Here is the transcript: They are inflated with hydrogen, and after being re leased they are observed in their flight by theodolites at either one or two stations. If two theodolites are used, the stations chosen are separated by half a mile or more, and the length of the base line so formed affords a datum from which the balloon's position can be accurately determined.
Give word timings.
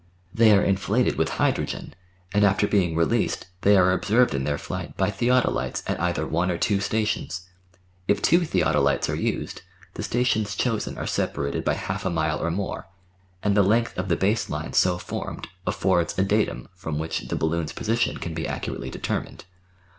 They 0.33 0.51
are 0.51 0.63
inflated 0.63 1.15
with 1.15 1.29
hydrogen, 1.37 1.93
and 2.33 2.43
after 2.43 2.67
being 2.67 2.95
re 2.95 3.05
leased 3.05 3.45
they 3.61 3.77
are 3.77 3.91
observed 3.91 4.33
in 4.33 4.45
their 4.45 4.57
flight 4.57 4.97
by 4.97 5.11
theodolites 5.11 5.83
at 5.85 5.99
either 6.01 6.25
one 6.25 6.49
or 6.49 6.57
two 6.57 6.79
stations. 6.79 7.47
If 8.07 8.19
two 8.19 8.39
theodolites 8.39 9.09
are 9.09 9.15
used, 9.15 9.61
the 9.93 10.01
stations 10.01 10.55
chosen 10.55 10.97
are 10.97 11.05
separated 11.05 11.63
by 11.63 11.75
half 11.75 12.03
a 12.03 12.09
mile 12.09 12.41
or 12.41 12.49
more, 12.49 12.87
and 13.43 13.55
the 13.55 13.61
length 13.61 13.95
of 13.95 14.09
the 14.09 14.15
base 14.15 14.49
line 14.49 14.73
so 14.73 14.97
formed 14.97 15.49
affords 15.67 16.17
a 16.17 16.23
datum 16.23 16.67
from 16.73 16.97
which 16.97 17.27
the 17.27 17.35
balloon's 17.35 17.71
position 17.73 18.17
can 18.17 18.33
be 18.33 18.47
accurately 18.47 18.89
determined. 18.89 19.45